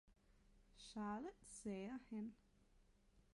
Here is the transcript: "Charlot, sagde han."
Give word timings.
"Charlot, 0.77 1.45
sagde 1.45 1.99
han." 2.09 2.35